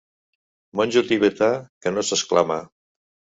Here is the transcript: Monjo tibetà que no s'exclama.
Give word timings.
Monjo 0.79 1.03
tibetà 1.11 1.49
que 1.85 1.93
no 1.99 2.05
s'exclama. 2.09 2.59